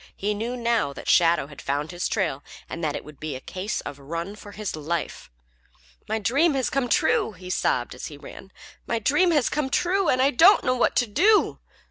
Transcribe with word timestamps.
He 0.15 0.33
knew 0.33 0.57
now 0.57 0.93
that 0.93 1.07
Shadow 1.07 1.45
had 1.45 1.61
found 1.61 1.91
his 1.91 2.07
trail 2.09 2.43
and 2.67 2.83
that 2.83 2.95
it 2.95 3.03
was 3.03 3.13
to 3.13 3.19
be 3.19 3.35
a 3.35 3.39
case 3.39 3.81
of 3.81 3.99
run 3.99 4.35
for 4.35 4.53
his 4.53 4.75
life. 4.75 5.29
"My 6.09 6.17
dream 6.17 6.55
has 6.55 6.71
come 6.71 6.89
true!" 6.89 7.33
he 7.33 7.51
sobbed 7.51 7.93
as 7.93 8.07
he 8.07 8.17
ran. 8.17 8.51
"My 8.87 8.97
dream 8.97 9.29
has 9.29 9.47
come 9.47 9.69
true, 9.69 10.09
and 10.09 10.19
I 10.19 10.31
don't 10.31 10.63
know 10.63 10.73
what 10.73 10.95
to 10.95 11.05
do!" 11.05 11.59